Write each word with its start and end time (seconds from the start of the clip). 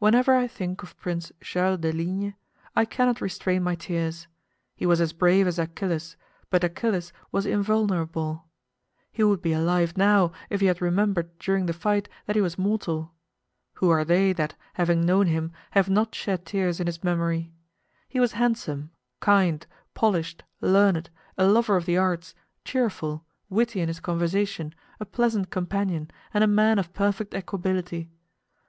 Whenever 0.00 0.34
I 0.34 0.48
think 0.48 0.82
of 0.82 0.96
Prince 0.98 1.30
Charles 1.40 1.78
de 1.78 1.92
Ligne 1.92 2.34
I 2.74 2.84
cannot 2.84 3.20
restrain 3.20 3.62
my 3.62 3.76
tears. 3.76 4.26
He 4.74 4.86
was 4.86 5.00
as 5.00 5.12
brave 5.12 5.46
as 5.46 5.56
Achilles, 5.56 6.16
but 6.50 6.64
Achilles 6.64 7.12
was 7.30 7.46
invulnerable. 7.46 8.46
He 9.12 9.22
would 9.22 9.40
be 9.40 9.52
alive 9.52 9.96
now 9.96 10.32
if 10.50 10.58
he 10.60 10.66
had 10.66 10.82
remembered 10.82 11.38
during 11.38 11.66
the 11.66 11.72
fight 11.72 12.08
that 12.26 12.34
he 12.34 12.42
was 12.42 12.58
mortal. 12.58 13.14
Who 13.74 13.88
are 13.88 14.04
they 14.04 14.32
that, 14.32 14.56
having 14.74 15.06
known 15.06 15.28
him, 15.28 15.52
have 15.70 15.88
not 15.88 16.12
shed 16.12 16.44
tears 16.44 16.80
in 16.80 16.88
his 16.88 17.04
memory? 17.04 17.52
He 18.08 18.18
was 18.18 18.32
handsome, 18.32 18.90
kind, 19.20 19.64
polished, 19.94 20.42
learned, 20.60 21.08
a 21.38 21.46
lover 21.46 21.76
of 21.76 21.86
the 21.86 21.96
arts, 21.96 22.34
cheerful, 22.64 23.24
witty 23.48 23.80
in 23.80 23.86
his 23.86 24.00
conversation, 24.00 24.74
a 24.98 25.04
pleasant 25.06 25.50
companion, 25.50 26.10
and 26.34 26.42
a 26.42 26.48
man 26.48 26.80
of 26.80 26.92
perfect 26.92 27.32
equability. 27.32 28.10